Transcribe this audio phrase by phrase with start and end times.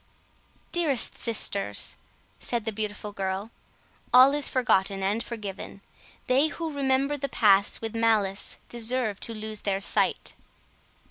[0.71, 1.95] "Dearest sisters,"
[2.39, 3.51] said the beautiful girl,
[4.11, 5.81] "all is forgotten and forgiven.
[6.25, 10.33] They who remember the past with malice deserve to lose their sight."